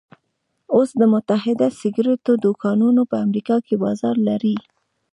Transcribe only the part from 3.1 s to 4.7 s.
په امريکا کې بازار لري.